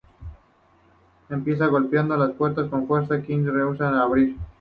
Empieza 1.29 1.67
golpeando 1.67 2.17
la 2.17 2.33
puerta 2.33 2.67
con 2.67 2.87
fuerza 2.87 3.17
y 3.19 3.21
Kristen 3.21 3.45
se 3.45 3.51
rehúsa 3.51 3.87
a 3.89 4.01
abrir. 4.01 4.35